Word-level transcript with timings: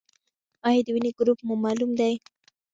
ایا 0.67 0.81
د 0.85 0.87
وینې 0.95 1.11
ګروپ 1.17 1.39
مو 1.47 1.55
معلوم 1.63 1.91
دی؟ 1.99 2.13